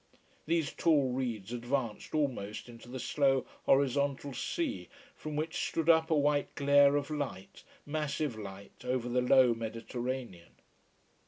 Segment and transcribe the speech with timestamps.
[0.47, 6.15] These tall reeds advanced almost into the slow, horizontal sea, from which stood up a
[6.17, 10.55] white glare of light, massive light over the low Mediterranean.